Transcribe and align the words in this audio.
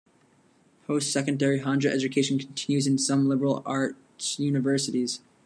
Post-secondary 0.87 1.59
hanja 1.59 1.85
education 1.85 2.39
continues 2.39 2.87
in 2.87 2.97
some 2.97 3.29
liberal-arts 3.29 4.39
universities. 4.39 5.19